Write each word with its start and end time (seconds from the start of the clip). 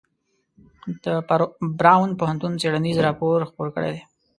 د 1.03 1.05
براون 1.79 2.09
پوهنتون 2.19 2.53
څیړنیز 2.61 2.97
راپور 3.05 3.37
خپور 3.49 3.67
کړی 3.75 3.89
دی. 3.95 4.01